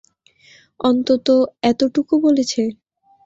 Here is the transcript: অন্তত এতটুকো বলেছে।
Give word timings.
অন্তত 0.79 1.27
এতটুকো 1.63 2.15
বলেছে। 2.19 2.61